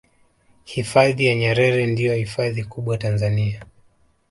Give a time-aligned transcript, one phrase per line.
[0.65, 3.63] hifadhi ya nyerere ndiyo hifadhi kubwa tanzania